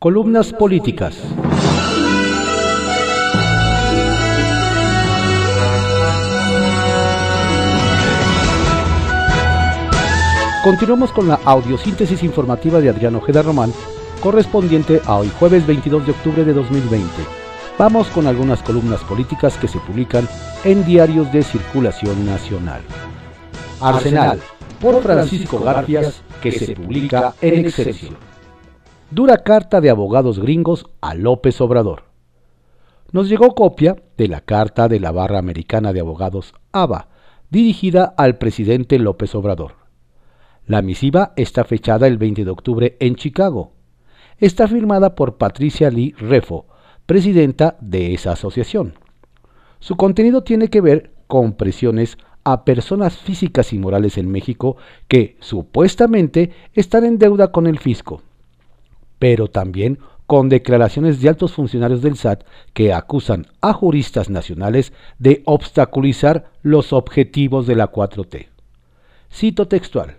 [0.00, 1.18] Columnas políticas.
[10.62, 13.72] Continuamos con la audiosíntesis informativa de Adriano Ojeda Román,
[14.22, 17.08] correspondiente a hoy jueves 22 de octubre de 2020.
[17.76, 20.28] Vamos con algunas columnas políticas que se publican
[20.62, 22.82] en diarios de circulación nacional.
[23.80, 24.38] Arsenal,
[24.80, 28.37] por Francisco Garfias, que se publica en Excelsior.
[29.10, 32.02] Dura carta de abogados gringos a López Obrador.
[33.10, 37.08] Nos llegó copia de la carta de la Barra Americana de Abogados, ABA,
[37.48, 39.76] dirigida al presidente López Obrador.
[40.66, 43.72] La misiva está fechada el 20 de octubre en Chicago.
[44.36, 46.66] Está firmada por Patricia Lee Refo,
[47.06, 48.92] presidenta de esa asociación.
[49.78, 54.76] Su contenido tiene que ver con presiones a personas físicas y morales en México
[55.08, 58.22] que supuestamente están en deuda con el fisco,
[59.18, 65.42] pero también con declaraciones de altos funcionarios del SAT que acusan a juristas nacionales de
[65.46, 68.48] obstaculizar los objetivos de la 4T.
[69.30, 70.18] Cito textual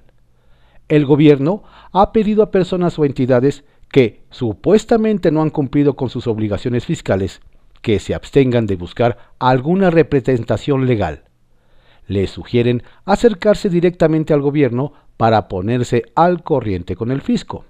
[0.90, 6.28] el gobierno ha pedido a personas o entidades que supuestamente no han cumplido con sus
[6.28, 7.42] obligaciones fiscales
[7.82, 11.24] que se abstengan de buscar alguna representación legal.
[12.08, 17.66] Les sugieren acercarse directamente al gobierno para ponerse al corriente con el fisco.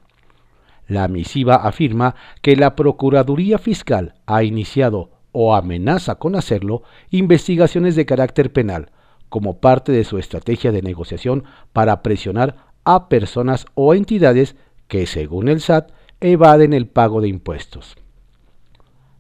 [0.90, 8.08] La misiva afirma que la Procuraduría Fiscal ha iniciado o amenaza con hacerlo investigaciones de
[8.08, 8.90] carácter penal
[9.30, 14.56] como parte de su estrategia de negociación para presionar a personas o entidades
[14.88, 17.96] que, según el SAT, evaden el pago de impuestos.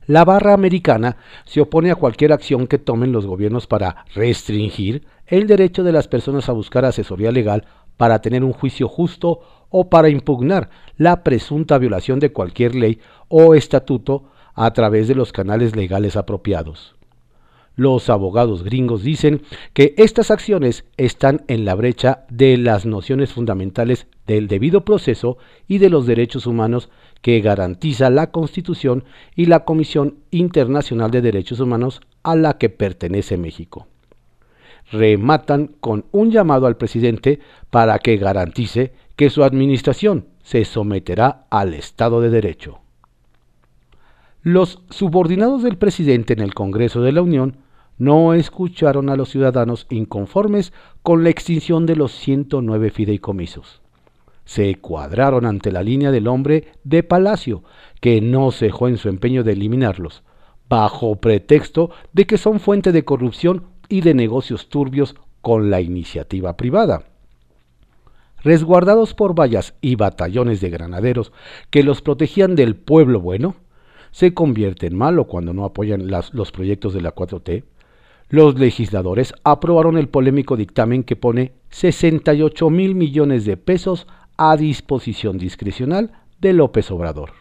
[0.07, 5.45] La barra americana se opone a cualquier acción que tomen los gobiernos para restringir el
[5.45, 7.67] derecho de las personas a buscar asesoría legal
[7.99, 13.55] para tener un juicio justo o para impugnar la presunta violación de cualquier ley o
[13.55, 14.23] estatuto
[14.55, 16.95] a través de los canales legales apropiados.
[17.75, 19.41] Los abogados gringos dicen
[19.73, 25.37] que estas acciones están en la brecha de las nociones fundamentales del debido proceso
[25.67, 26.89] y de los derechos humanos
[27.21, 29.03] que garantiza la Constitución
[29.35, 33.87] y la Comisión Internacional de Derechos Humanos a la que pertenece México.
[34.91, 37.39] Rematan con un llamado al presidente
[37.69, 42.79] para que garantice que su administración se someterá al Estado de Derecho.
[44.41, 47.57] Los subordinados del presidente en el Congreso de la Unión
[47.97, 50.73] no escucharon a los ciudadanos inconformes
[51.03, 53.81] con la extinción de los 109 fideicomisos.
[54.45, 57.63] Se cuadraron ante la línea del hombre de Palacio,
[57.99, 60.23] que no cejó en su empeño de eliminarlos,
[60.69, 66.55] bajo pretexto de que son fuente de corrupción y de negocios turbios con la iniciativa
[66.55, 67.03] privada.
[68.41, 71.33] Resguardados por vallas y batallones de granaderos
[71.69, 73.55] que los protegían del pueblo bueno,
[74.11, 77.63] se convierte en malo cuando no apoyan los proyectos de la 4T,
[78.29, 84.07] los legisladores aprobaron el polémico dictamen que pone 68 mil millones de pesos
[84.37, 87.31] a disposición discrecional de López Obrador.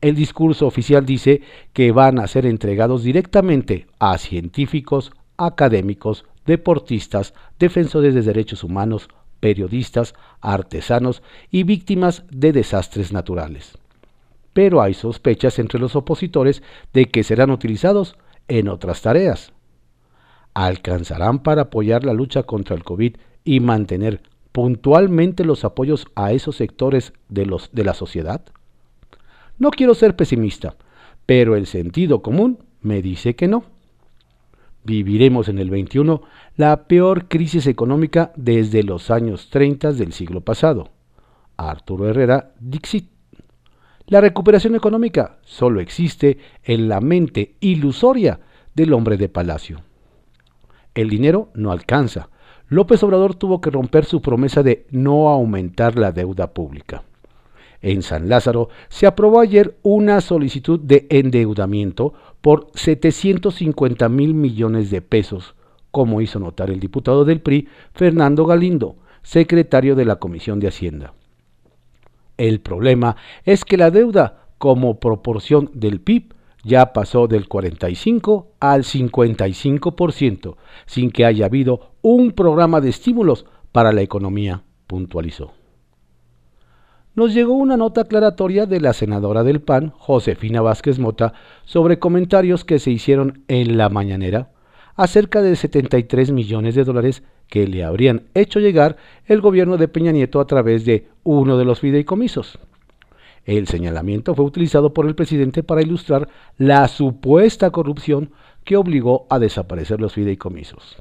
[0.00, 1.40] El discurso oficial dice
[1.72, 9.08] que van a ser entregados directamente a científicos, académicos, deportistas, defensores de derechos humanos,
[9.40, 13.78] periodistas, artesanos y víctimas de desastres naturales.
[14.52, 18.16] Pero hay sospechas entre los opositores de que serán utilizados
[18.48, 19.52] en otras tareas
[20.56, 24.22] alcanzarán para apoyar la lucha contra el COVID y mantener
[24.52, 28.40] puntualmente los apoyos a esos sectores de, los, de la sociedad?
[29.58, 30.76] No quiero ser pesimista,
[31.26, 33.64] pero el sentido común me dice que no.
[34.86, 36.22] Viviremos en el 21
[36.56, 40.90] la peor crisis económica desde los años 30 del siglo pasado.
[41.56, 43.10] Arturo Herrera Dixit.
[44.06, 48.40] La recuperación económica solo existe en la mente ilusoria
[48.74, 49.82] del hombre de palacio
[50.96, 52.30] el dinero no alcanza.
[52.68, 57.04] López Obrador tuvo que romper su promesa de no aumentar la deuda pública.
[57.86, 65.02] En San Lázaro se aprobó ayer una solicitud de endeudamiento por 750 mil millones de
[65.02, 65.54] pesos,
[65.92, 71.14] como hizo notar el diputado del PRI, Fernando Galindo, secretario de la Comisión de Hacienda.
[72.36, 76.34] El problema es que la deuda, como proporción del PIB,
[76.64, 80.56] ya pasó del 45 al 55%,
[80.86, 85.52] sin que haya habido un programa de estímulos para la economía, puntualizó.
[87.16, 91.32] Nos llegó una nota aclaratoria de la senadora del PAN, Josefina Vázquez Mota,
[91.64, 94.50] sobre comentarios que se hicieron en la mañanera
[94.96, 100.12] acerca de 73 millones de dólares que le habrían hecho llegar el gobierno de Peña
[100.12, 102.58] Nieto a través de uno de los fideicomisos.
[103.46, 106.28] El señalamiento fue utilizado por el presidente para ilustrar
[106.58, 108.32] la supuesta corrupción
[108.64, 110.98] que obligó a desaparecer los fideicomisos.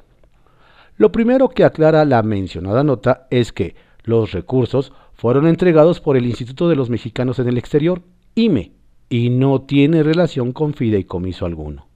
[0.96, 3.76] Lo primero que aclara la mencionada nota es que
[4.06, 8.02] los recursos fueron entregados por el Instituto de los Mexicanos en el Exterior,
[8.36, 8.72] IME,
[9.10, 11.88] y no tiene relación con fideicomiso alguno.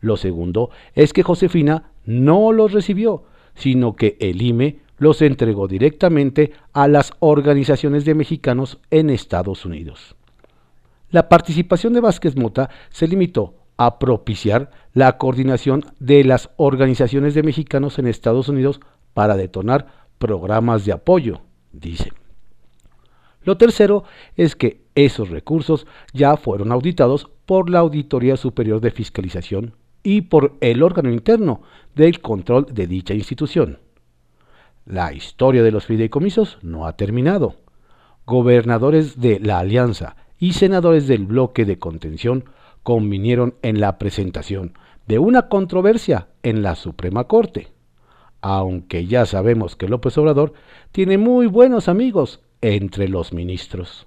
[0.00, 3.24] Lo segundo es que Josefina no los recibió,
[3.54, 10.16] sino que el IME los entregó directamente a las organizaciones de mexicanos en Estados Unidos.
[11.10, 17.44] La participación de Vázquez Mota se limitó a propiciar la coordinación de las organizaciones de
[17.44, 18.80] mexicanos en Estados Unidos
[19.14, 19.86] para detonar
[20.18, 21.40] programas de apoyo,
[21.72, 22.10] dice.
[23.48, 24.04] Lo tercero
[24.36, 29.72] es que esos recursos ya fueron auditados por la Auditoría Superior de Fiscalización
[30.02, 31.62] y por el órgano interno
[31.94, 33.78] del control de dicha institución.
[34.84, 37.54] La historia de los fideicomisos no ha terminado.
[38.26, 42.44] Gobernadores de la Alianza y senadores del bloque de contención
[42.82, 44.74] convinieron en la presentación
[45.06, 47.68] de una controversia en la Suprema Corte,
[48.42, 50.52] aunque ya sabemos que López Obrador
[50.92, 54.06] tiene muy buenos amigos entre los ministros.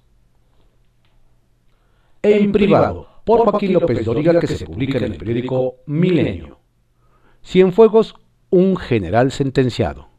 [2.23, 6.59] En privado, por Joaquín López Doriga, que se publica en el periódico Milenio.
[7.43, 8.15] Cienfuegos,
[8.49, 10.09] un general sentenciado.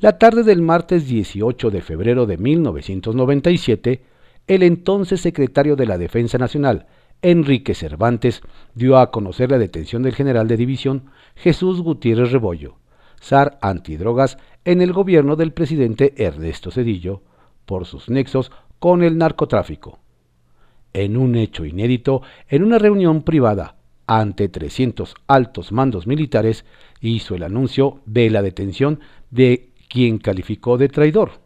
[0.00, 4.02] La tarde del martes 18 de febrero de 1997,
[4.46, 6.86] el entonces secretario de la Defensa Nacional,
[7.22, 8.42] Enrique Cervantes,
[8.74, 12.76] dio a conocer la detención del general de división Jesús Gutiérrez Rebollo,
[13.32, 17.22] antidrogas en el gobierno del presidente Ernesto Cedillo,
[17.64, 19.98] por sus nexos con el narcotráfico.
[20.92, 23.76] En un hecho inédito, en una reunión privada
[24.06, 26.64] ante 300 altos mandos militares,
[27.00, 29.00] hizo el anuncio de la detención
[29.30, 31.40] de quien calificó de traidor.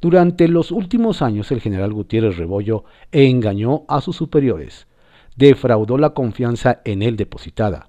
[0.00, 4.86] Durante los últimos años el general Gutiérrez Rebollo engañó a sus superiores,
[5.36, 7.88] defraudó la confianza en él depositada,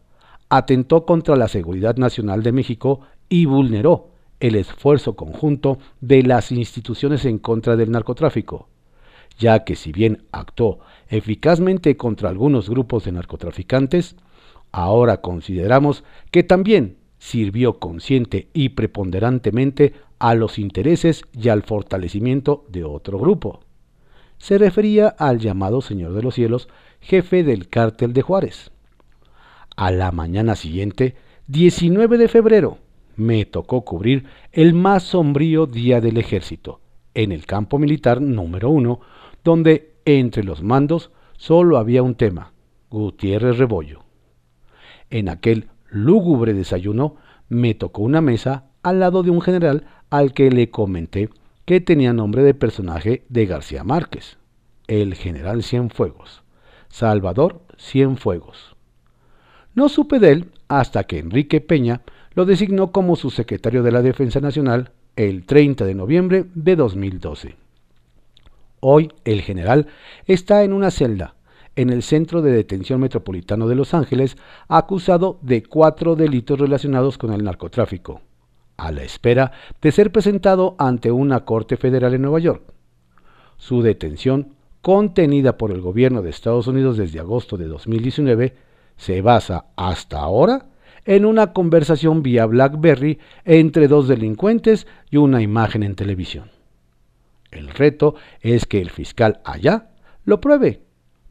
[0.50, 4.10] atentó contra la seguridad nacional de México y vulneró
[4.40, 8.68] el esfuerzo conjunto de las instituciones en contra del narcotráfico,
[9.38, 14.16] ya que si bien actuó eficazmente contra algunos grupos de narcotraficantes,
[14.72, 22.84] ahora consideramos que también sirvió consciente y preponderantemente a los intereses y al fortalecimiento de
[22.86, 23.62] otro grupo.
[24.38, 26.70] Se refería al llamado Señor de los Cielos,
[27.02, 28.72] jefe del cártel de Juárez.
[29.80, 31.16] A la mañana siguiente,
[31.48, 32.80] 19 de febrero,
[33.16, 36.82] me tocó cubrir el más sombrío día del ejército,
[37.14, 39.00] en el campo militar número uno,
[39.42, 42.52] donde entre los mandos solo había un tema,
[42.90, 44.04] Gutiérrez Rebollo.
[45.10, 47.16] En aquel lúgubre desayuno
[47.48, 51.30] me tocó una mesa al lado de un general al que le comenté
[51.64, 54.40] que tenía nombre de personaje de García Márquez,
[54.88, 56.44] el general Cienfuegos,
[56.90, 58.76] Salvador Cienfuegos.
[59.76, 62.02] No supe de él hasta que Enrique Peña
[62.34, 67.56] lo designó como su secretario de la Defensa Nacional el 30 de noviembre de 2012.
[68.80, 69.88] Hoy el general
[70.26, 71.36] está en una celda
[71.76, 74.38] en el Centro de Detención Metropolitano de Los Ángeles,
[74.68, 78.22] acusado de cuatro delitos relacionados con el narcotráfico,
[78.76, 79.52] a la espera
[79.82, 82.74] de ser presentado ante una Corte Federal en Nueva York.
[83.58, 88.56] Su detención, contenida por el gobierno de Estados Unidos desde agosto de 2019,
[89.00, 90.68] se basa hasta ahora
[91.06, 96.52] en una conversación vía BlackBerry entre dos delincuentes y una imagen en televisión.
[97.50, 99.90] El reto es que el fiscal allá
[100.26, 100.84] lo pruebe,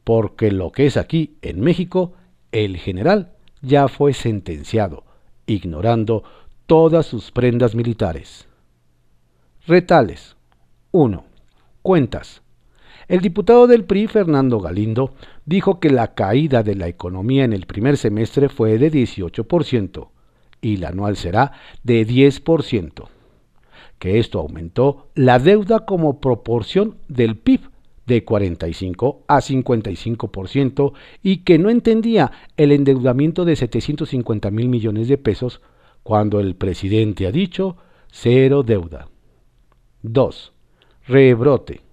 [0.03, 2.13] porque lo que es aquí en México,
[2.51, 5.05] el general ya fue sentenciado,
[5.45, 6.23] ignorando
[6.65, 8.47] todas sus prendas militares.
[9.67, 10.35] Retales
[10.91, 11.23] 1.
[11.83, 12.41] Cuentas.
[13.09, 17.65] El diputado del PRI, Fernando Galindo, dijo que la caída de la economía en el
[17.65, 20.09] primer semestre fue de 18%
[20.61, 23.07] y la anual será de 10%,
[23.97, 27.61] que esto aumentó la deuda como proporción del PIB
[28.05, 35.17] de 45 a 55% y que no entendía el endeudamiento de 750 mil millones de
[35.17, 35.61] pesos
[36.03, 37.75] cuando el presidente ha dicho
[38.11, 39.07] cero deuda.
[40.03, 40.53] 2.
[41.07, 41.88] Rebrote.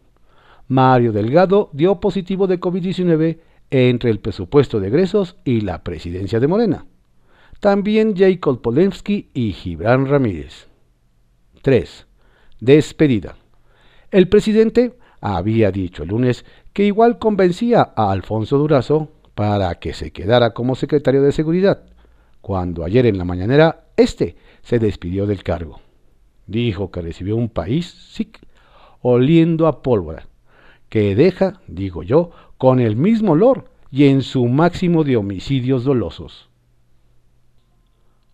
[0.69, 3.39] Mario Delgado dio positivo de COVID-19
[3.71, 6.87] entre el presupuesto de egresos y la presidencia de Morena.
[7.61, 10.67] También Jacob Polensky y Gibran Ramírez.
[11.63, 12.07] 3.
[12.61, 13.37] Despedida.
[14.11, 20.11] El presidente había dicho el lunes que igual convencía a Alfonso Durazo para que se
[20.11, 21.85] quedara como secretario de Seguridad,
[22.41, 25.81] cuando ayer en la mañanera éste se despidió del cargo.
[26.47, 28.17] Dijo que recibió un país
[29.03, 30.27] oliendo a pólvora
[30.89, 36.49] que deja, digo yo, con el mismo olor y en su máximo de homicidios dolosos.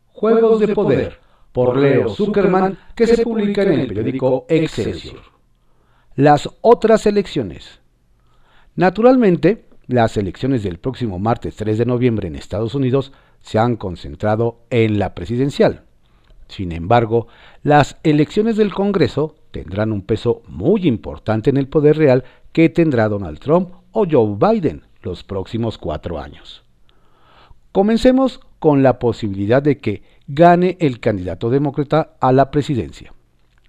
[0.08, 1.18] Juegos de Poder,
[1.52, 5.20] por Leo Zuckerman, que se publica en el periódico Excelsior.
[6.14, 7.80] Las otras elecciones.
[8.76, 14.60] Naturalmente, las elecciones del próximo martes 3 de noviembre en Estados Unidos se han concentrado
[14.70, 15.84] en la presidencial.
[16.48, 17.26] Sin embargo,
[17.62, 23.08] las elecciones del Congreso tendrán un peso muy importante en el poder real que tendrá
[23.08, 26.64] Donald Trump o Joe Biden los próximos cuatro años.
[27.70, 33.12] Comencemos con la posibilidad de que gane el candidato demócrata a la presidencia.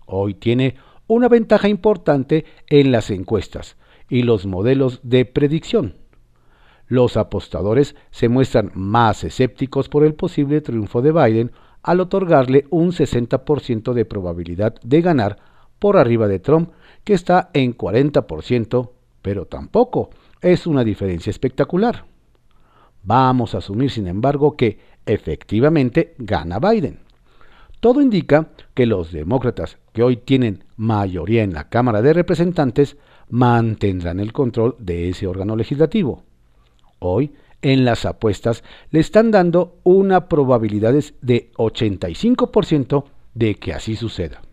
[0.06, 0.76] Hoy tiene
[1.08, 3.78] una ventaja importante en las encuestas
[4.10, 5.96] y los modelos de predicción.
[6.88, 12.92] Los apostadores se muestran más escépticos por el posible triunfo de Biden al otorgarle un
[12.92, 15.53] 60% de probabilidad de ganar
[15.84, 16.70] por arriba de Trump,
[17.04, 22.06] que está en 40%, pero tampoco es una diferencia espectacular.
[23.04, 27.00] Vamos a asumir, sin embargo, que efectivamente gana Biden.
[27.82, 32.96] Todo indica que los demócratas, que hoy tienen mayoría en la Cámara de Representantes,
[33.28, 36.24] mantendrán el control de ese órgano legislativo.
[37.00, 44.44] Hoy, en las apuestas, le están dando una probabilidad de 85% de que así suceda.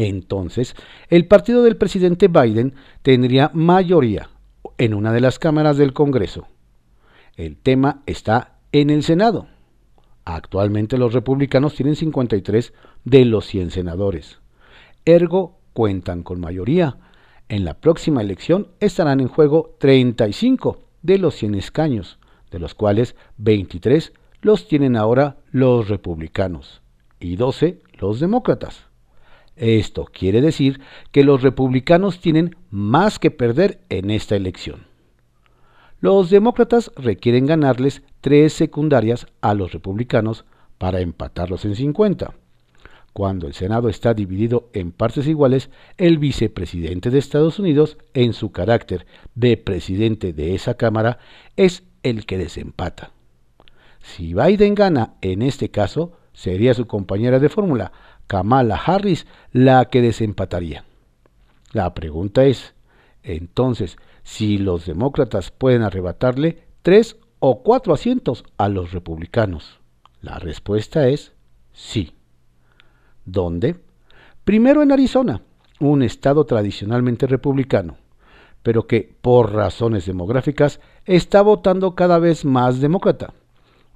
[0.00, 0.76] Entonces,
[1.10, 4.30] el partido del presidente Biden tendría mayoría
[4.78, 6.48] en una de las cámaras del Congreso.
[7.36, 9.48] El tema está en el Senado.
[10.24, 12.72] Actualmente los republicanos tienen 53
[13.04, 14.38] de los 100 senadores.
[15.04, 16.96] Ergo cuentan con mayoría.
[17.50, 22.18] En la próxima elección estarán en juego 35 de los 100 escaños,
[22.50, 26.80] de los cuales 23 los tienen ahora los republicanos
[27.18, 28.89] y 12 los demócratas.
[29.60, 30.80] Esto quiere decir
[31.12, 34.86] que los republicanos tienen más que perder en esta elección.
[36.00, 40.46] Los demócratas requieren ganarles tres secundarias a los republicanos
[40.78, 42.32] para empatarlos en 50.
[43.12, 48.52] Cuando el Senado está dividido en partes iguales, el vicepresidente de Estados Unidos, en su
[48.52, 51.18] carácter de presidente de esa Cámara,
[51.56, 53.12] es el que desempata.
[54.00, 57.92] Si Biden gana en este caso, sería su compañera de fórmula,
[58.30, 60.84] Kamala Harris, la que desempataría.
[61.72, 62.76] La pregunta es,
[63.24, 69.80] entonces, si los demócratas pueden arrebatarle tres o cuatro asientos a los republicanos.
[70.22, 71.32] La respuesta es
[71.72, 72.14] sí.
[73.24, 73.80] ¿Dónde?
[74.44, 75.42] Primero en Arizona,
[75.80, 77.96] un estado tradicionalmente republicano,
[78.62, 83.34] pero que por razones demográficas está votando cada vez más demócrata.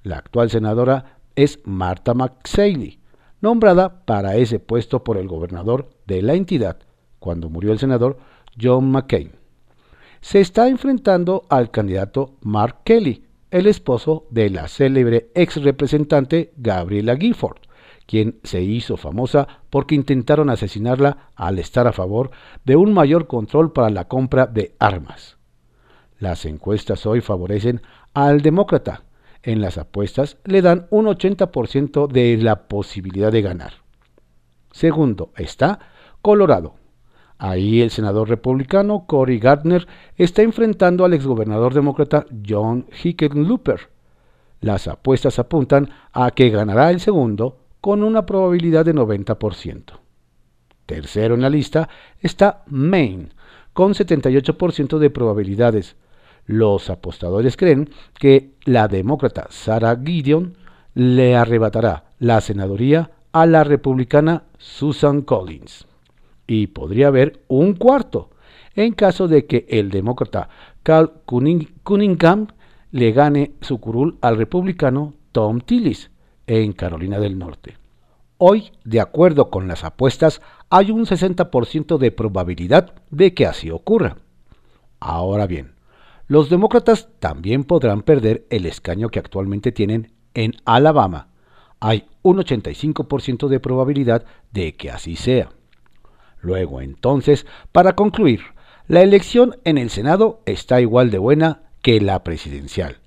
[0.02, 2.98] La actual senadora es Martha McSaley,
[3.44, 6.78] nombrada para ese puesto por el gobernador de la entidad
[7.20, 8.18] cuando murió el senador
[8.60, 9.32] John McCain.
[10.22, 17.16] Se está enfrentando al candidato Mark Kelly, el esposo de la célebre ex representante Gabriela
[17.16, 17.58] Gifford,
[18.06, 22.30] quien se hizo famosa porque intentaron asesinarla al estar a favor
[22.64, 25.36] de un mayor control para la compra de armas.
[26.18, 27.82] Las encuestas hoy favorecen
[28.14, 29.04] al demócrata,
[29.44, 33.74] en las apuestas le dan un 80% de la posibilidad de ganar.
[34.72, 35.78] Segundo está
[36.22, 36.74] Colorado.
[37.38, 39.86] Ahí el senador republicano Cory Gardner
[40.16, 43.90] está enfrentando al exgobernador demócrata John Hickenlooper.
[44.60, 50.00] Las apuestas apuntan a que ganará el segundo con una probabilidad de 90%.
[50.86, 51.88] Tercero en la lista
[52.20, 53.28] está Maine,
[53.74, 55.96] con 78% de probabilidades,
[56.46, 60.56] los apostadores creen que la demócrata Sarah Gideon
[60.94, 65.86] le arrebatará la senaduría a la republicana Susan Collins.
[66.46, 68.30] Y podría haber un cuarto,
[68.74, 70.48] en caso de que el demócrata
[70.82, 72.48] Carl Cunningham
[72.90, 76.10] le gane su curul al republicano Tom Tillis
[76.46, 77.76] en Carolina del Norte.
[78.38, 84.16] Hoy, de acuerdo con las apuestas, hay un 60% de probabilidad de que así ocurra.
[85.00, 85.73] Ahora bien,
[86.26, 91.28] los demócratas también podrán perder el escaño que actualmente tienen en Alabama.
[91.80, 95.50] Hay un 85% de probabilidad de que así sea.
[96.40, 98.40] Luego, entonces, para concluir,
[98.86, 102.98] la elección en el Senado está igual de buena que la presidencial.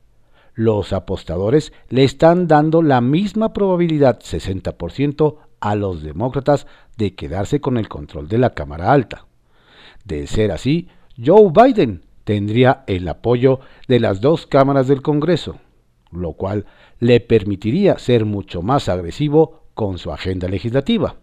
[0.54, 7.78] Los apostadores le están dando la misma probabilidad, 60%, a los demócratas de quedarse con
[7.78, 9.26] el control de la Cámara Alta.
[10.04, 10.88] De ser así,
[11.24, 15.60] Joe Biden tendría el apoyo de las dos cámaras del Congreso,
[16.12, 16.66] lo cual
[17.00, 21.16] le permitiría ser mucho más agresivo con su agenda legislativa.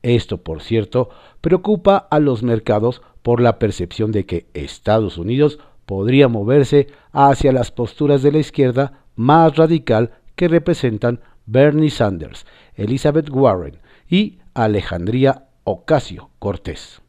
[0.00, 1.10] Esto, por cierto,
[1.42, 7.70] preocupa a los mercados por la percepción de que Estados Unidos podría moverse hacia las
[7.70, 16.30] posturas de la izquierda más radical que representan Bernie Sanders, Elizabeth Warren y Alejandría Ocasio
[16.38, 17.02] Cortés.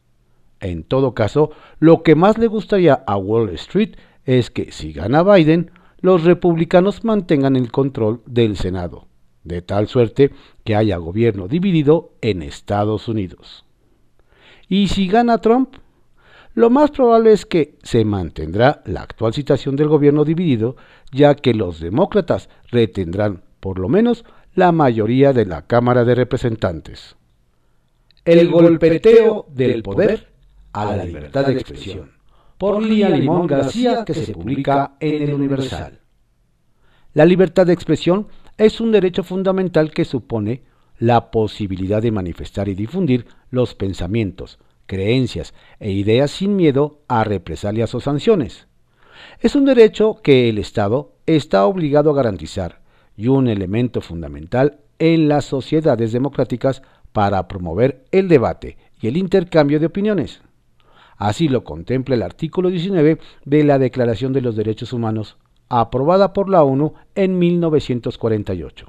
[0.59, 3.95] En todo caso, lo que más le gustaría a Wall Street
[4.25, 5.71] es que si gana Biden,
[6.01, 9.07] los republicanos mantengan el control del Senado,
[9.43, 10.31] de tal suerte
[10.63, 13.65] que haya gobierno dividido en Estados Unidos.
[14.67, 15.75] Y si gana Trump,
[16.53, 20.75] lo más probable es que se mantendrá la actual situación del gobierno dividido,
[21.11, 27.15] ya que los demócratas retendrán por lo menos la mayoría de la Cámara de Representantes.
[28.25, 30.36] El golpeteo del poder
[30.73, 32.11] a la libertad de expresión,
[32.57, 35.99] por Lía Limón García, que se publica en el Universal.
[37.13, 40.63] La libertad de expresión es un derecho fundamental que supone
[40.99, 47.93] la posibilidad de manifestar y difundir los pensamientos, creencias e ideas sin miedo a represalias
[47.93, 48.67] o sanciones.
[49.39, 52.81] Es un derecho que el Estado está obligado a garantizar
[53.15, 56.81] y un elemento fundamental en las sociedades democráticas
[57.11, 60.41] para promover el debate y el intercambio de opiniones.
[61.17, 65.37] Así lo contempla el artículo 19 de la Declaración de los Derechos Humanos,
[65.69, 68.87] aprobada por la ONU en 1948.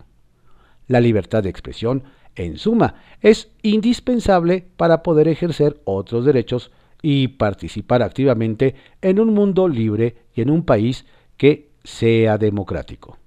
[0.87, 2.05] La libertad de expresión
[2.39, 6.71] en suma, es indispensable para poder ejercer otros derechos
[7.03, 11.05] y participar activamente en un mundo libre y en un país
[11.37, 13.19] que sea democrático.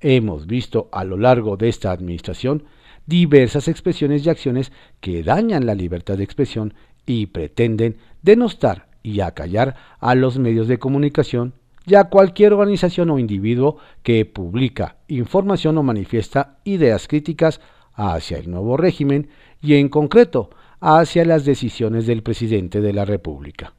[0.00, 2.64] Hemos visto a lo largo de esta administración
[3.06, 6.74] diversas expresiones y acciones que dañan la libertad de expresión
[7.06, 11.54] y pretenden denostar y acallar a los medios de comunicación
[11.86, 17.60] y a cualquier organización o individuo que publica información o manifiesta ideas críticas
[17.94, 19.30] hacia el nuevo régimen
[19.62, 23.74] y en concreto hacia las decisiones del presidente de la República.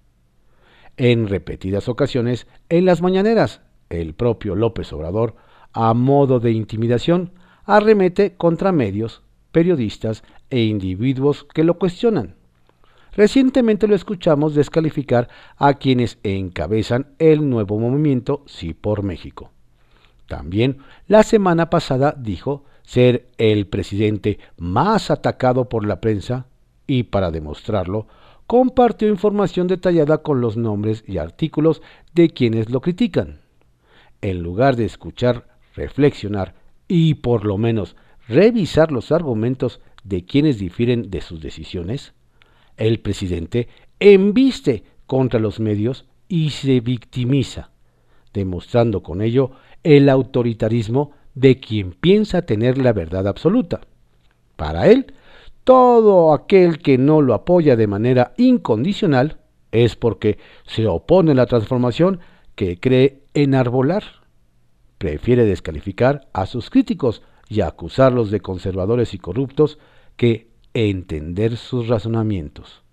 [0.96, 5.36] En repetidas ocasiones, en las mañaneras, el propio López Obrador,
[5.74, 7.34] a modo de intimidación,
[7.66, 12.36] arremete contra medios, periodistas e individuos que lo cuestionan.
[13.18, 15.28] Recientemente lo escuchamos descalificar
[15.58, 19.50] a quienes encabezan el nuevo movimiento Sí por México.
[20.28, 20.78] También
[21.08, 26.46] la semana pasada dijo ser el presidente más atacado por la prensa
[26.86, 28.08] y para demostrarlo,
[28.46, 31.82] compartió información detallada con los nombres y artículos
[32.14, 33.40] de quienes lo critican.
[34.22, 36.54] En lugar de escuchar, reflexionar
[36.88, 37.96] y por lo menos
[38.28, 42.14] revisar los argumentos de quienes difieren de sus decisiones,
[42.78, 43.68] el presidente
[44.00, 47.72] embiste contra los medios y se victimiza,
[48.34, 49.52] demostrando con ello
[49.84, 53.82] el autoritarismo de quien piensa tener la verdad absoluta.
[54.56, 55.14] Para él,
[55.64, 59.38] todo aquel que no lo apoya de manera incondicional
[59.72, 62.20] es porque se opone a la transformación
[62.56, 64.04] que cree enarbolar.
[64.98, 69.78] Prefiere descalificar a sus críticos y acusarlos de conservadores y corruptos
[70.16, 70.47] que
[70.78, 72.84] entender sus razonamientos.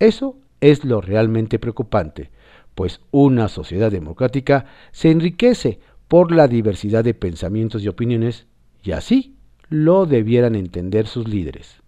[0.00, 2.30] Eso es lo realmente preocupante,
[2.74, 8.46] pues una sociedad democrática se enriquece por la diversidad de pensamientos y opiniones,
[8.82, 9.36] y así
[9.68, 11.80] lo debieran entender sus líderes.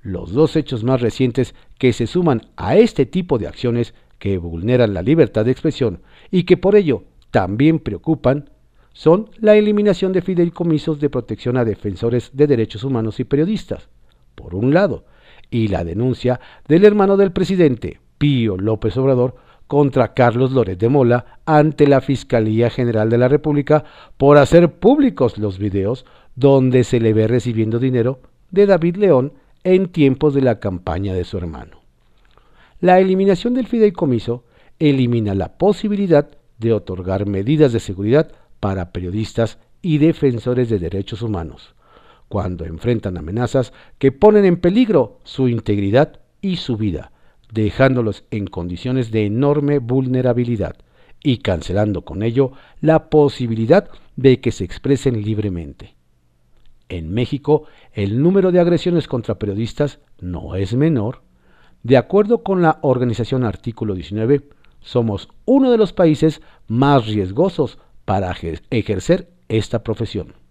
[0.00, 4.94] Los dos hechos más recientes que se suman a este tipo de acciones que vulneran
[4.94, 8.50] la libertad de expresión y que por ello también preocupan
[8.92, 13.88] son la eliminación de fideicomisos de protección a defensores de derechos humanos y periodistas,
[14.36, 15.04] por un lado,
[15.50, 19.34] y la denuncia del hermano del presidente, Pío López Obrador,
[19.66, 23.84] contra Carlos Loret de Mola ante la Fiscalía General de la República
[24.16, 28.20] por hacer públicos los videos donde se le ve recibiendo dinero
[28.50, 29.32] de David León
[29.64, 31.80] en tiempos de la campaña de su hermano.
[32.80, 34.44] La eliminación del fideicomiso
[34.78, 41.74] elimina la posibilidad de otorgar medidas de seguridad para periodistas y defensores de derechos humanos,
[42.28, 47.12] cuando enfrentan amenazas que ponen en peligro su integridad y su vida,
[47.52, 50.76] dejándolos en condiciones de enorme vulnerabilidad
[51.22, 55.96] y cancelando con ello la posibilidad de que se expresen libremente.
[56.88, 61.22] En México, el número de agresiones contra periodistas no es menor.
[61.82, 64.48] De acuerdo con la organización Artículo 19,
[64.80, 68.34] somos uno de los países más riesgosos para
[68.70, 70.45] ejercer esta profesión.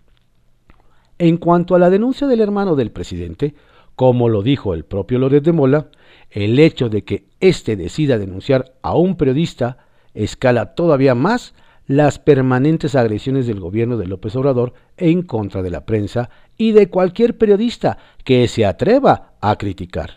[1.18, 3.56] En cuanto a la denuncia del hermano del presidente,
[3.96, 5.88] como lo dijo el propio Loret de Mola,
[6.30, 9.78] el hecho de que éste decida denunciar a un periodista
[10.14, 11.54] escala todavía más
[11.88, 16.90] las permanentes agresiones del gobierno de López Obrador en contra de la prensa y de
[16.90, 20.12] cualquier periodista que se atreva a criticar.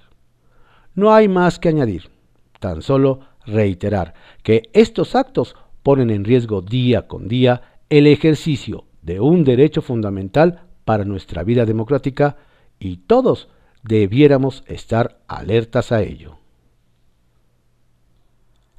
[0.94, 2.10] No hay más que añadir.
[2.58, 9.20] tan solo reiterar que estos actos ponen en riesgo día con día el ejercicio de
[9.20, 12.36] un derecho fundamental para nuestra vida democrática
[12.78, 13.50] y todos
[13.82, 16.38] debiéramos estar alertas a ello.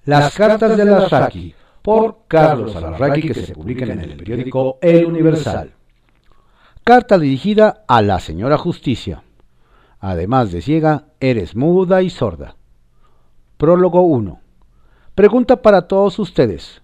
[0.05, 5.71] Las cartas de Alarraqui por Carlos Alarraqui que se publican en el periódico El Universal.
[6.83, 9.21] Carta dirigida a la señora Justicia.
[9.99, 12.55] Además de ciega, eres muda y sorda.
[13.57, 14.39] Prólogo 1.
[15.13, 16.81] Pregunta para todos ustedes.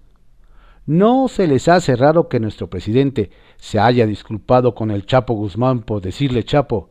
[0.85, 5.81] ¿No se les hace raro que nuestro presidente se haya disculpado con el Chapo Guzmán
[5.81, 6.89] por decirle Chapo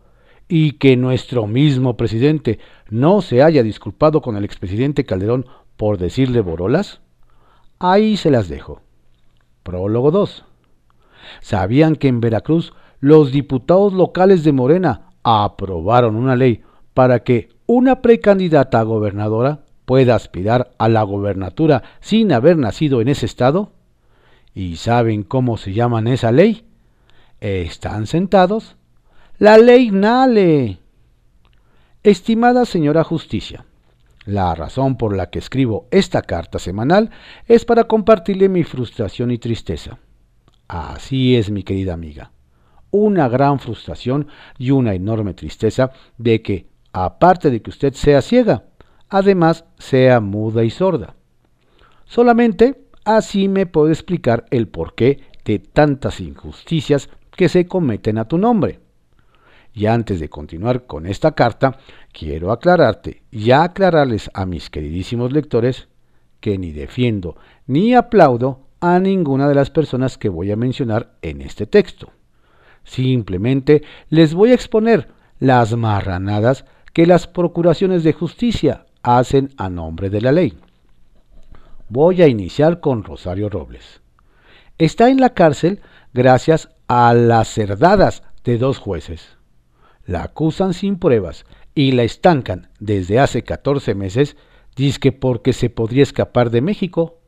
[0.48, 2.58] y que nuestro mismo presidente
[2.90, 5.46] no se haya disculpado con el expresidente Calderón
[5.76, 7.00] por decirle Borolas?
[7.78, 8.80] Ahí se las dejo.
[9.62, 10.44] Prólogo 2.
[11.40, 18.02] ¿Sabían que en Veracruz los diputados locales de Morena aprobaron una ley para que una
[18.02, 23.72] precandidata a gobernadora pueda aspirar a la gobernatura sin haber nacido en ese estado?
[24.54, 26.64] ¿Y saben cómo se llaman esa ley?
[27.40, 28.76] ¿Están sentados?
[29.38, 30.78] La ley Nale.
[32.04, 33.64] Estimada señora Justicia,
[34.26, 37.10] la razón por la que escribo esta carta semanal
[37.46, 39.98] es para compartirle mi frustración y tristeza.
[40.68, 42.30] Así es, mi querida amiga.
[42.90, 48.66] Una gran frustración y una enorme tristeza de que, aparte de que usted sea ciega,
[49.08, 51.16] además sea muda y sorda.
[52.04, 58.38] Solamente así me puedo explicar el porqué de tantas injusticias que se cometen a tu
[58.38, 58.80] nombre.
[59.72, 61.78] Y antes de continuar con esta carta,
[62.12, 65.88] quiero aclararte y aclararles a mis queridísimos lectores
[66.40, 67.36] que ni defiendo
[67.66, 72.12] ni aplaudo a ninguna de las personas que voy a mencionar en este texto.
[72.84, 75.08] Simplemente les voy a exponer
[75.40, 80.56] las marranadas que las procuraciones de justicia hacen a nombre de la ley.
[81.94, 84.02] Voy a iniciar con Rosario Robles.
[84.78, 85.80] Está en la cárcel
[86.12, 89.38] gracias a las cerdadas de dos jueces
[90.06, 94.36] la acusan sin pruebas y la estancan desde hace 14 meses,
[95.00, 97.20] que porque se podría escapar de México.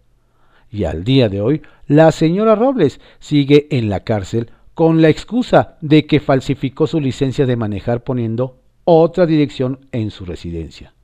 [0.68, 5.78] Y al día de hoy, la señora Robles sigue en la cárcel con la excusa
[5.80, 10.95] de que falsificó su licencia de manejar poniendo otra dirección en su residencia.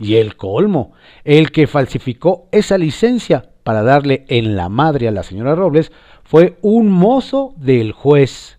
[0.00, 0.92] Y el colmo,
[1.24, 5.92] el que falsificó esa licencia para darle en la madre a la señora Robles
[6.24, 8.58] fue un mozo del juez.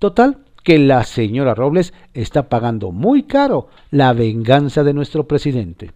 [0.00, 5.92] Total, que la señora Robles está pagando muy caro la venganza de nuestro presidente.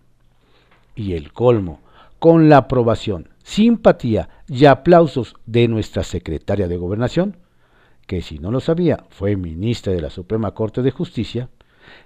[0.94, 1.80] Y el colmo,
[2.20, 7.36] con la aprobación, simpatía y aplausos de nuestra secretaria de gobernación,
[8.06, 11.48] que si no lo sabía fue ministra de la Suprema Corte de Justicia,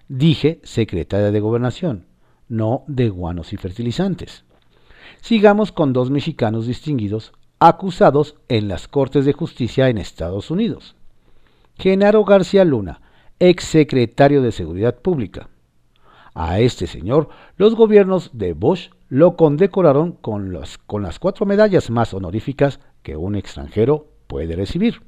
[0.08, 2.06] dije secretaria de gobernación,
[2.52, 4.44] no de guanos y fertilizantes.
[5.22, 10.94] Sigamos con dos mexicanos distinguidos acusados en las Cortes de Justicia en Estados Unidos.
[11.78, 13.00] Genaro García Luna,
[13.38, 15.48] ex secretario de Seguridad Pública.
[16.34, 22.12] A este señor, los gobiernos de Bush lo condecoraron con, con las cuatro medallas más
[22.12, 25.02] honoríficas que un extranjero puede recibir.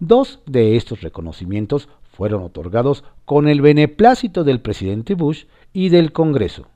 [0.00, 6.68] Dos de estos reconocimientos fueron otorgados con el beneplácito del presidente Bush y del Congreso.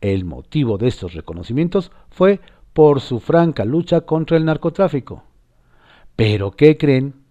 [0.00, 2.40] El motivo de estos reconocimientos fue
[2.72, 5.24] por su franca lucha contra el narcotráfico.
[6.16, 7.24] Pero ¿qué creen?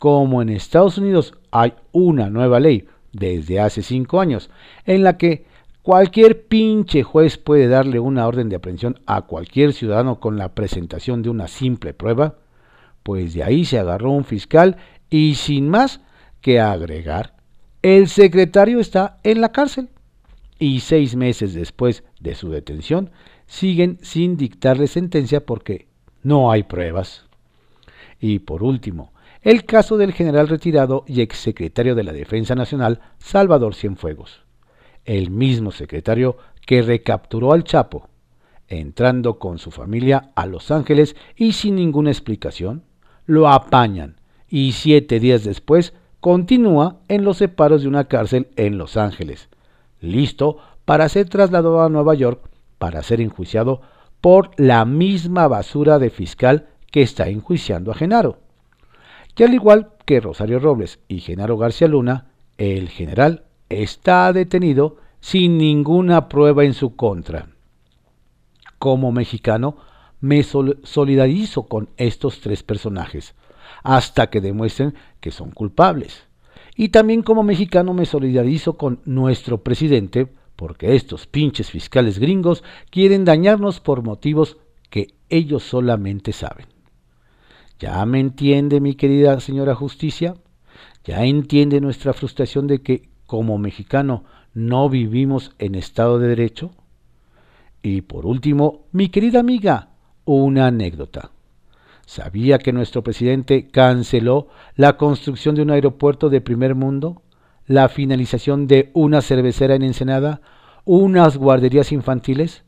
[0.00, 4.50] como en Estados Unidos hay una nueva ley desde hace cinco años
[4.86, 5.44] en la que
[5.82, 11.20] cualquier pinche juez puede darle una orden de aprehensión a cualquier ciudadano con la presentación
[11.20, 12.36] de una simple prueba,
[13.02, 14.78] pues de ahí se agarró un fiscal
[15.10, 16.00] y sin más
[16.40, 17.34] que agregar,
[17.82, 19.90] el secretario está en la cárcel
[20.60, 23.10] y seis meses después de su detención
[23.46, 25.88] siguen sin dictarle sentencia porque
[26.22, 27.24] no hay pruebas.
[28.20, 33.74] Y por último, el caso del general retirado y exsecretario de la Defensa Nacional, Salvador
[33.74, 34.44] Cienfuegos,
[35.06, 38.10] el mismo secretario que recapturó al Chapo,
[38.68, 42.84] entrando con su familia a Los Ángeles y sin ninguna explicación,
[43.24, 48.98] lo apañan y siete días después continúa en los separos de una cárcel en Los
[48.98, 49.48] Ángeles,
[50.00, 53.82] listo para ser trasladado a Nueva York para ser enjuiciado
[54.20, 58.38] por la misma basura de fiscal que está enjuiciando a Genaro
[59.34, 65.58] que al igual que Rosario Robles y Genaro García Luna, el general está detenido sin
[65.58, 67.48] ninguna prueba en su contra.
[68.78, 69.76] Como mexicano,
[70.20, 73.34] me solidarizo con estos tres personajes,
[73.82, 76.26] hasta que demuestren que son culpables.
[76.80, 83.26] Y también como mexicano me solidarizo con nuestro presidente porque estos pinches fiscales gringos quieren
[83.26, 84.56] dañarnos por motivos
[84.88, 86.64] que ellos solamente saben.
[87.78, 90.36] ¿Ya me entiende mi querida señora justicia?
[91.04, 96.70] ¿Ya entiende nuestra frustración de que como mexicano no vivimos en Estado de Derecho?
[97.82, 99.90] Y por último, mi querida amiga,
[100.24, 101.30] una anécdota.
[102.10, 107.22] ¿Sabía que nuestro presidente canceló la construcción de un aeropuerto de primer mundo,
[107.68, 110.40] la finalización de una cervecera en Ensenada,
[110.84, 112.64] unas guarderías infantiles?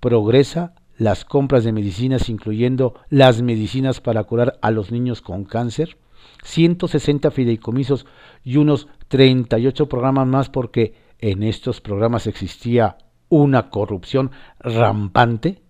[0.00, 5.98] Progresa las compras de medicinas, incluyendo las medicinas para curar a los niños con cáncer,
[6.44, 8.06] 160 fideicomisos
[8.44, 12.96] y unos 38 programas más porque en estos programas existía
[13.28, 15.60] una corrupción rampante?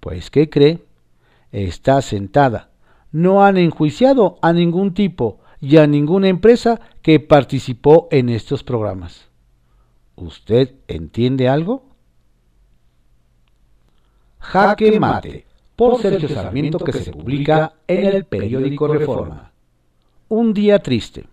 [0.00, 0.89] Pues, ¿qué cree?
[1.52, 2.70] Está sentada.
[3.12, 9.28] No han enjuiciado a ningún tipo y a ninguna empresa que participó en estos programas.
[10.16, 11.84] ¿Usted entiende algo?
[14.38, 19.52] Jaque Mate, por Sergio Sarmiento, que se publica en el periódico Reforma.
[20.28, 21.26] Un día triste.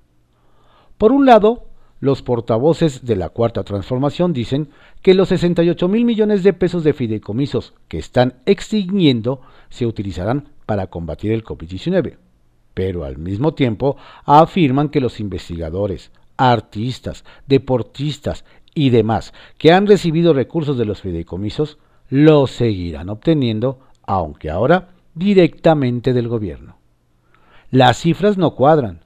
[0.98, 1.66] Por un lado,
[2.00, 4.70] los portavoces de la Cuarta Transformación dicen
[5.02, 10.88] que los 68 mil millones de pesos de fideicomisos que están extinguiendo se utilizarán para
[10.88, 12.18] combatir el COVID-19.
[12.74, 20.34] Pero al mismo tiempo afirman que los investigadores, artistas, deportistas y demás que han recibido
[20.34, 26.78] recursos de los fideicomisos los seguirán obteniendo, aunque ahora directamente del gobierno.
[27.72, 29.02] Las cifras no cuadran,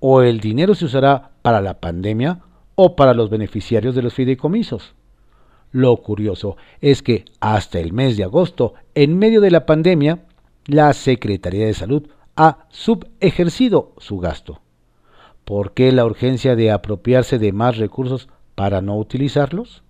[0.00, 2.40] o el dinero se usará para la pandemia
[2.74, 4.94] o para los beneficiarios de los fideicomisos.
[5.72, 10.24] Lo curioso es que hasta el mes de agosto, en medio de la pandemia,
[10.66, 14.60] la Secretaría de Salud ha subejercido su gasto.
[15.44, 19.82] ¿Por qué la urgencia de apropiarse de más recursos para no utilizarlos?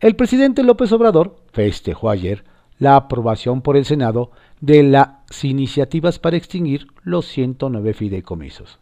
[0.00, 2.44] El presidente López Obrador festejó ayer
[2.78, 4.30] la aprobación por el Senado
[4.60, 8.78] de las iniciativas para extinguir los 109 fideicomisos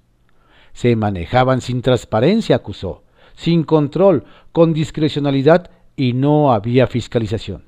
[0.73, 3.03] se manejaban sin transparencia, acusó,
[3.35, 7.65] sin control, con discrecionalidad y no había fiscalización.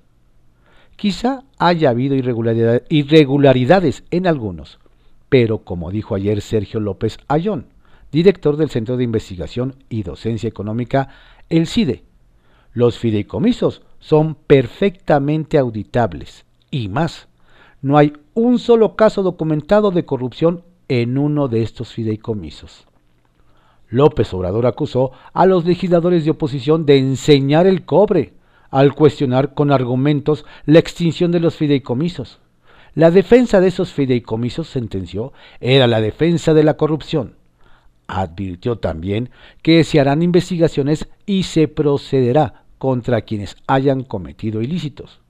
[0.97, 4.79] Quizá haya habido irregularidades en algunos,
[5.29, 7.67] pero como dijo ayer Sergio López Ayón,
[8.13, 11.09] director del Centro de Investigación y Docencia Económica,
[11.49, 12.05] el CIDE,
[12.73, 17.29] los fideicomisos son perfectamente auditables y más,
[17.83, 22.87] no hay un solo caso documentado de corrupción en uno de estos fideicomisos.
[23.95, 28.33] López Obrador acusó a los legisladores de oposición de enseñar el cobre
[28.71, 32.41] al cuestionar con argumentos la extinción de los fideicomisos.
[32.97, 37.37] La defensa de esos fideicomisos, sentenció, era la defensa de la corrupción.
[38.09, 39.31] Advirtió también
[39.63, 45.21] que se harán investigaciones y se procederá contra quienes hayan cometido ilícitos.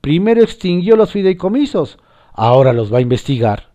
[0.00, 1.98] Primero extinguió los fideicomisos,
[2.32, 3.70] ahora los va a investigar.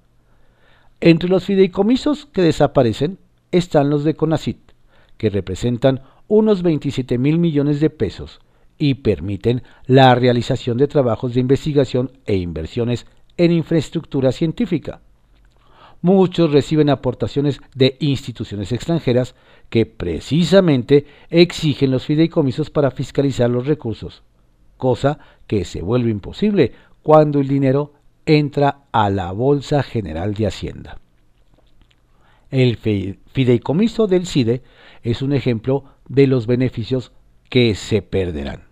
[0.99, 3.17] Entre los fideicomisos que desaparecen
[3.51, 4.59] están los de CONACIT,
[5.17, 8.39] que representan unos 27 mil millones de pesos
[8.77, 13.05] y permiten la realización de trabajos de investigación e inversiones
[13.37, 15.01] en infraestructura científica.
[16.01, 19.35] Muchos reciben aportaciones de instituciones extranjeras
[19.69, 24.23] que precisamente exigen los fideicomisos para fiscalizar los recursos,
[24.77, 26.71] cosa que se vuelve imposible
[27.03, 27.93] cuando el dinero
[28.25, 30.99] entra a la Bolsa General de Hacienda.
[32.51, 34.63] El fideicomiso del CIDE
[35.03, 37.11] es un ejemplo de los beneficios
[37.49, 38.63] que se perderán.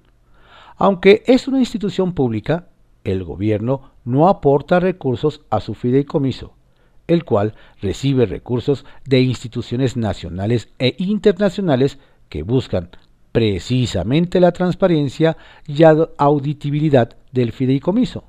[0.78, 2.70] Aunque es una institución pública,
[3.04, 6.54] el gobierno no aporta recursos a su fideicomiso,
[7.08, 12.90] el cual recibe recursos de instituciones nacionales e internacionales que buscan
[13.32, 15.38] precisamente la transparencia
[15.68, 18.24] y auditibilidad del fideicomiso.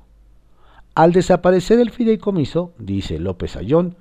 [0.95, 3.95] Al desaparecer el fideicomiso, dice López Ayón,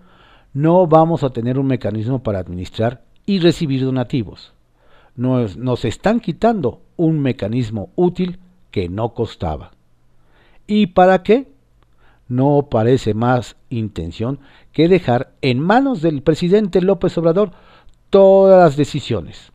[0.59, 4.55] no vamos a tener un mecanismo para administrar y recibir donativos.
[5.15, 8.41] Nos, están quitando un mecanismo útil
[8.73, 9.71] que no costaba.
[10.67, 11.47] ¿Y para qué?
[12.27, 14.41] No parece más intención
[14.73, 17.53] que dejar en manos del presidente López Obrador
[18.11, 19.53] todas las decisiones.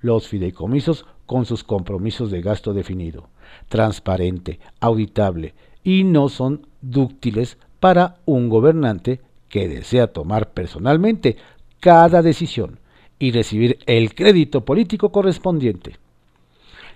[0.00, 3.28] Los fideicomisos con sus compromisos de gasto definido,
[3.68, 11.36] transparente, auditable y no son dúctiles para un gobernante que desea tomar personalmente
[11.80, 12.78] cada decisión
[13.18, 15.96] y recibir el crédito político correspondiente.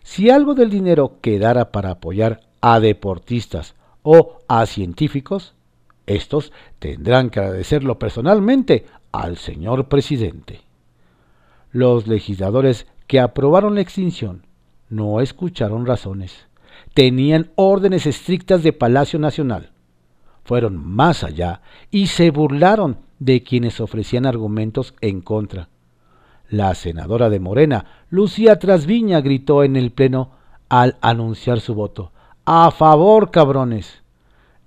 [0.02, 5.54] Si algo del dinero quedara para apoyar a deportistas o a científicos,
[6.06, 10.60] estos tendrán que agradecerlo personalmente al señor presidente.
[11.72, 14.46] Los legisladores que aprobaron la extinción
[14.88, 16.46] no escucharon razones.
[16.94, 19.70] Tenían órdenes estrictas de Palacio Nacional.
[20.44, 25.68] Fueron más allá y se burlaron de quienes ofrecían argumentos en contra.
[26.48, 30.32] La senadora de Morena, Lucía Trasviña, gritó en el Pleno
[30.68, 32.12] al anunciar su voto.
[32.44, 34.02] A favor, cabrones.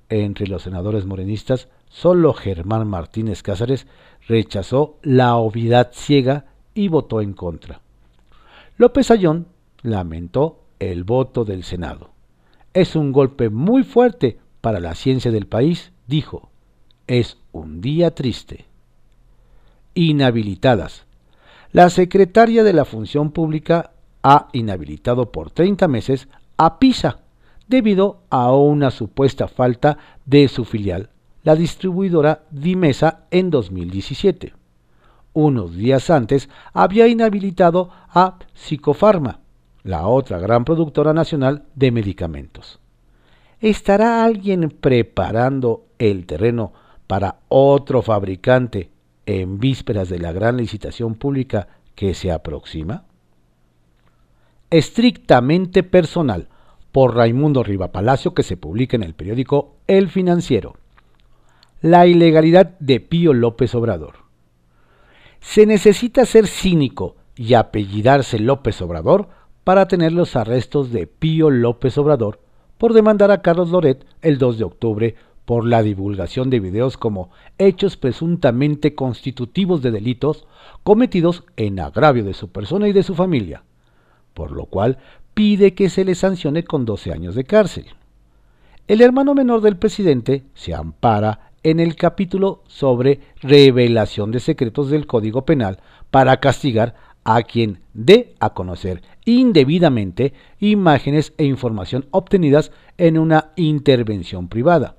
[0.07, 3.88] Entre los senadores morenistas, solo Germán Martínez Cázares
[4.27, 7.81] rechazó la obviedad ciega y votó en contra.
[8.77, 9.47] López Ayón
[9.81, 12.12] lamentó el voto del Senado.
[12.73, 16.49] Es un golpe muy fuerte para la ciencia del país, dijo.
[17.06, 18.63] Es un día triste.
[19.93, 21.04] Inhabilitadas.
[21.73, 23.91] La secretaria de la Función Pública
[24.23, 27.19] ha inhabilitado por 30 meses a PISA
[27.67, 31.10] debido a una supuesta falta de su filial,
[31.43, 34.54] la distribuidora Dimesa, en 2017.
[35.34, 39.41] Unos días antes había inhabilitado a Psicofarma,
[39.84, 42.80] la otra gran productora nacional de medicamentos.
[43.63, 46.73] ¿Estará alguien preparando el terreno
[47.08, 48.89] para otro fabricante
[49.26, 53.06] en vísperas de la gran licitación pública que se aproxima?
[54.69, 56.49] Estrictamente personal,
[56.91, 60.76] por Raimundo Riva Palacio, que se publica en el periódico El Financiero.
[61.80, 64.15] La ilegalidad de Pío López Obrador.
[65.39, 69.30] Se necesita ser cínico y apellidarse López Obrador
[69.63, 72.42] para tener los arrestos de Pío López Obrador
[72.84, 75.15] por demandar a Carlos Loret el 2 de octubre
[75.46, 80.46] por la divulgación de videos como hechos presuntamente constitutivos de delitos
[80.84, 83.63] cometidos en agravio de su persona y de su familia,
[84.34, 84.98] por lo cual
[85.34, 87.86] pide que se le sancione con 12 años de cárcel.
[88.89, 95.08] El hermano menor del presidente se ampara en el capítulo sobre revelación de secretos del
[95.08, 95.80] Código Penal
[96.12, 104.47] para castigar a quien dé a conocer indebidamente imágenes e información obtenidas en una intervención
[104.47, 104.95] privada.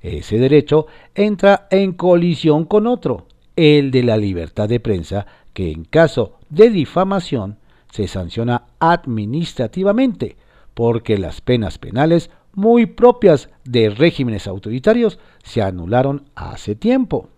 [0.00, 3.26] Ese derecho entra en colisión con otro,
[3.56, 7.58] el de la libertad de prensa, que en caso de difamación
[7.90, 10.36] se sanciona administrativamente,
[10.74, 17.28] porque las penas penales muy propias de regímenes autoritarios se anularon hace tiempo.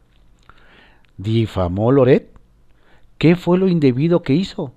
[1.17, 2.31] ¿Difamó Loret?
[3.19, 4.73] ¿Qué fue lo indebido que hizo?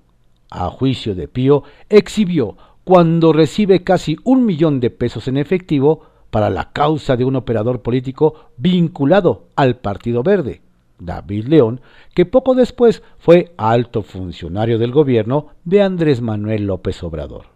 [0.49, 6.49] A juicio de Pío, exhibió cuando recibe casi un millón de pesos en efectivo para
[6.49, 10.61] la causa de un operador político vinculado al Partido Verde,
[10.99, 11.81] David León,
[12.13, 17.47] que poco después fue alto funcionario del gobierno de Andrés Manuel López Obrador.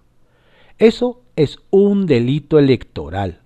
[0.78, 3.42] Eso es un delito electoral.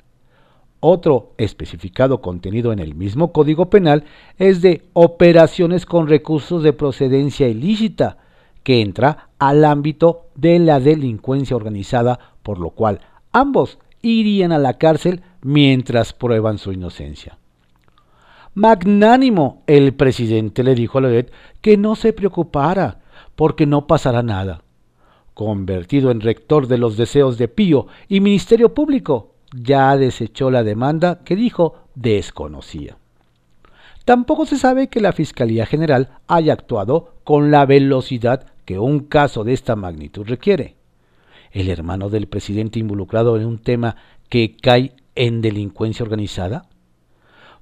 [0.80, 4.04] Otro especificado contenido en el mismo Código Penal
[4.38, 8.18] es de operaciones con recursos de procedencia ilícita,
[8.64, 14.78] que entra al ámbito de la delincuencia organizada, por lo cual ambos irían a la
[14.78, 17.38] cárcel mientras prueban su inocencia.
[18.54, 23.02] Magnánimo, el presidente le dijo a Loret que no se preocupara,
[23.36, 24.64] porque no pasará nada.
[25.36, 31.20] Convertido en rector de los deseos de Pío y Ministerio Público, ya desechó la demanda
[31.24, 32.98] que dijo desconocía.
[34.06, 39.46] Tampoco se sabe que la Fiscalía General haya actuado con la velocidad que un caso
[39.46, 40.76] de esta magnitud requiere
[41.52, 43.96] el hermano del presidente involucrado en un tema
[44.28, 46.68] que cae en delincuencia organizada?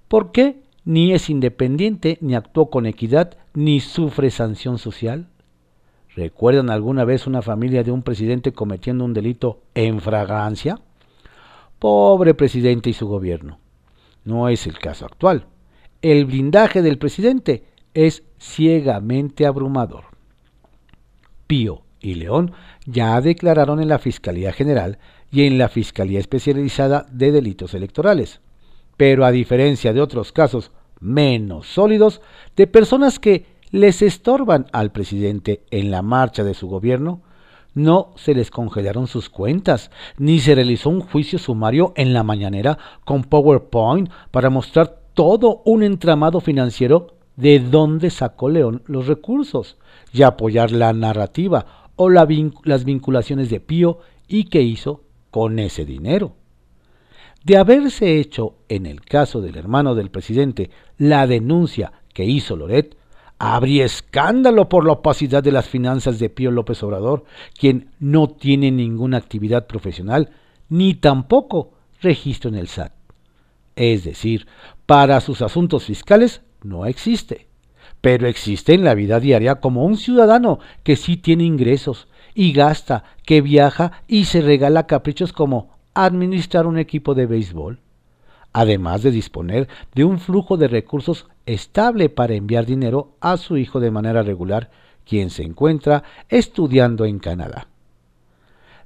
[0.07, 5.29] ¿Por qué ni es independiente, ni actuó con equidad, ni sufre sanción social?
[6.15, 10.79] ¿Recuerdan alguna vez una familia de un presidente cometiendo un delito en fragancia?
[11.77, 13.59] Pobre presidente y su gobierno.
[14.23, 15.45] No es el caso actual.
[16.01, 17.63] El blindaje del presidente
[17.93, 20.14] es ciegamente abrumador.
[21.47, 22.53] Pío y León
[22.85, 24.99] ya declararon en la Fiscalía General
[25.31, 28.41] y en la Fiscalía Especializada de Delitos Electorales.
[28.97, 32.21] Pero a diferencia de otros casos menos sólidos,
[32.55, 37.21] de personas que les estorban al presidente en la marcha de su gobierno,
[37.73, 42.77] no se les congelaron sus cuentas, ni se realizó un juicio sumario en la mañanera
[43.03, 49.77] con PowerPoint para mostrar todo un entramado financiero de dónde sacó León los recursos
[50.13, 56.35] y apoyar la narrativa o las vinculaciones de Pío y qué hizo con ese dinero.
[57.43, 62.97] De haberse hecho, en el caso del hermano del presidente, la denuncia que hizo Loret,
[63.37, 67.25] habría escándalo por la opacidad de las finanzas de Pío López Obrador,
[67.59, 70.31] quien no tiene ninguna actividad profesional
[70.69, 72.93] ni tampoco registro en el SAT.
[73.75, 74.47] Es decir,
[74.85, 77.47] para sus asuntos fiscales no existe
[78.05, 83.03] pero existe en la vida diaria como un ciudadano que sí tiene ingresos y gasta,
[83.25, 87.79] que viaja y se regala caprichos como administrar un equipo de béisbol,
[88.53, 93.79] además de disponer de un flujo de recursos estable para enviar dinero a su hijo
[93.79, 94.69] de manera regular,
[95.03, 97.69] quien se encuentra estudiando en Canadá.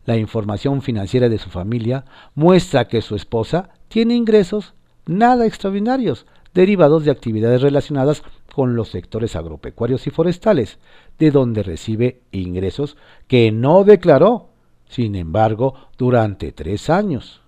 [0.05, 2.05] La información financiera de su familia
[2.35, 4.75] muestra que su esposa tiene ingresos
[5.05, 8.23] nada extraordinarios derivados de actividades relacionadas
[8.53, 10.79] con los sectores agropecuarios y forestales,
[11.17, 12.97] de donde recibe ingresos
[13.27, 14.49] que no declaró,
[14.87, 17.41] sin embargo, durante tres años.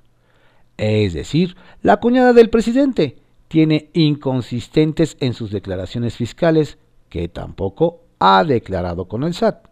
[0.78, 6.78] Es decir, la cuñada del presidente tiene inconsistentes en sus declaraciones fiscales
[7.10, 9.68] que tampoco ha declarado con el SAT.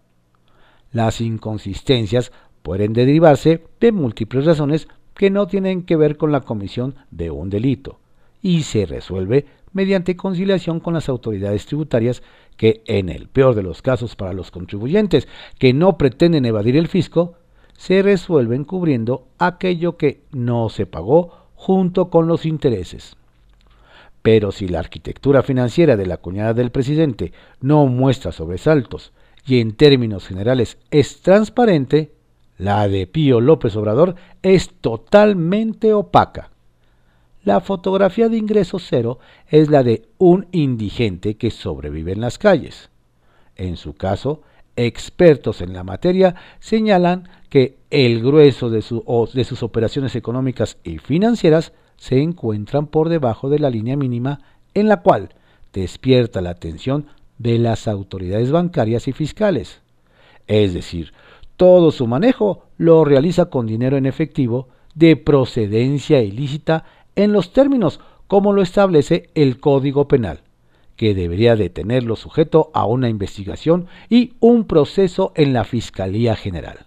[0.92, 2.32] Las inconsistencias
[2.64, 7.50] pueden derivarse de múltiples razones que no tienen que ver con la comisión de un
[7.50, 8.00] delito
[8.42, 12.24] y se resuelve mediante conciliación con las autoridades tributarias
[12.58, 15.28] que, en el peor de los casos para los contribuyentes
[15.58, 17.36] que no pretenden evadir el fisco,
[17.78, 23.16] se resuelven cubriendo aquello que no se pagó junto con los intereses.
[24.22, 27.32] Pero si la arquitectura financiera de la cuñada del presidente
[27.62, 29.14] no muestra sobresaltos
[29.46, 32.12] y en términos generales es transparente,
[32.58, 36.52] la de Pío López Obrador es totalmente opaca.
[37.50, 42.92] La fotografía de ingreso cero es la de un indigente que sobrevive en las calles.
[43.56, 44.44] En su caso,
[44.76, 48.86] expertos en la materia señalan que el grueso de,
[49.34, 54.42] de, sus operaciones económicas y financieras se encuentran por debajo de la línea mínima
[54.76, 55.30] en la cual
[55.74, 57.08] despierta la atención
[57.40, 59.82] de las autoridades bancarias y fiscales.
[60.46, 61.14] Es decir,
[61.58, 66.84] todo su manejo lo realiza con dinero en efectivo de procedencia ilícita
[67.16, 70.42] en los términos como lo establece el Código Penal,
[70.96, 76.86] que debería de tenerlo sujeto a una investigación y un proceso en la Fiscalía General.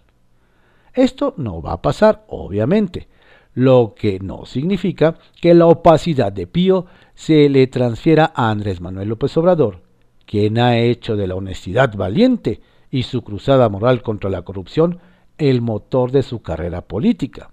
[0.95, 3.09] Esto no va a pasar, obviamente,
[3.55, 9.09] lo que no significa que la opacidad de Pío se le transfiera a Andrés Manuel
[9.09, 9.83] López Obrador,
[10.27, 12.61] quien ha hecho de la honestidad valiente
[12.91, 15.01] y su cruzada moral contra la corrupción
[15.39, 17.52] el motor de su carrera política.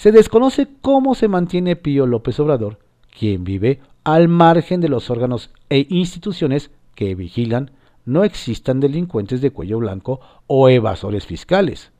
[0.00, 2.78] Se desconoce cómo se mantiene Pío López Obrador,
[3.18, 7.72] quien vive al margen de los órganos e instituciones que vigilan
[8.06, 11.92] no existan delincuentes de cuello blanco o evasores fiscales,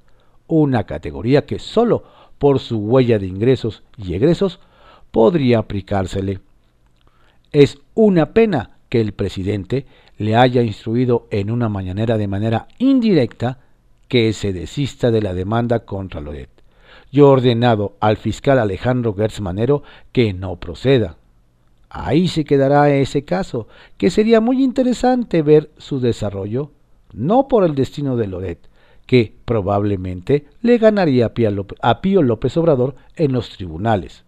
[0.46, 2.04] una categoría que solo
[2.38, 4.60] por su huella de ingresos y egresos
[5.10, 6.40] podría aplicársele.
[7.52, 9.84] Es una pena que el presidente
[10.16, 13.58] le haya instruido en una mañanera de manera indirecta
[14.08, 16.59] que se desista de la demanda contra Loret
[17.12, 19.82] yo ordenado al fiscal Alejandro Gertz Manero
[20.12, 21.16] que no proceda.
[21.88, 26.70] Ahí se quedará ese caso, que sería muy interesante ver su desarrollo,
[27.12, 28.68] no por el destino de Loret,
[29.06, 31.32] que probablemente le ganaría
[31.82, 34.24] a Pío López Obrador en los tribunales.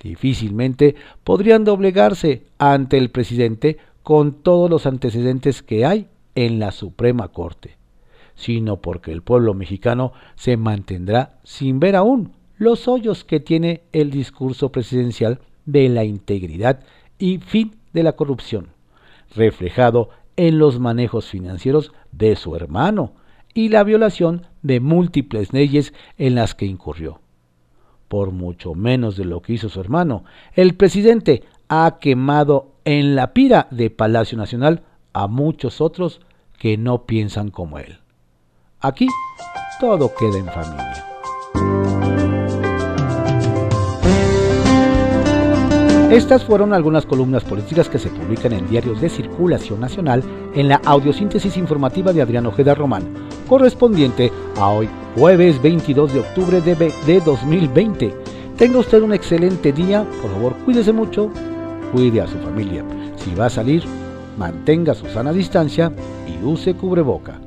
[0.00, 7.28] Difícilmente podrían doblegarse ante el presidente con todos los antecedentes que hay en la Suprema
[7.28, 7.76] Corte
[8.36, 14.10] sino porque el pueblo mexicano se mantendrá sin ver aún los hoyos que tiene el
[14.10, 16.80] discurso presidencial de la integridad
[17.18, 18.68] y fin de la corrupción,
[19.34, 23.12] reflejado en los manejos financieros de su hermano
[23.54, 27.20] y la violación de múltiples leyes en las que incurrió.
[28.08, 30.24] Por mucho menos de lo que hizo su hermano,
[30.54, 34.82] el presidente ha quemado en la pira de Palacio Nacional
[35.12, 36.20] a muchos otros
[36.58, 37.98] que no piensan como él.
[38.86, 39.08] Aquí
[39.80, 41.04] todo queda en familia.
[46.12, 50.22] Estas fueron algunas columnas políticas que se publican en diarios de circulación nacional
[50.54, 53.02] en la audiosíntesis informativa de Adrián Ojeda Román,
[53.48, 58.14] correspondiente a hoy, jueves 22 de octubre de, de 2020.
[58.56, 61.32] Tenga usted un excelente día, por favor cuídese mucho,
[61.92, 62.84] cuide a su familia.
[63.16, 63.82] Si va a salir,
[64.38, 65.90] mantenga su sana distancia
[66.28, 67.40] y use cubreboca.